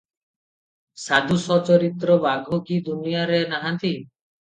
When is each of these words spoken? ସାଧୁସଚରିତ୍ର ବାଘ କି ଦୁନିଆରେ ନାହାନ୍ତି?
ସାଧୁସଚରିତ୍ର 1.01 2.15
ବାଘ 2.23 2.59
କି 2.71 2.79
ଦୁନିଆରେ 2.87 3.39
ନାହାନ୍ତି? 3.53 3.93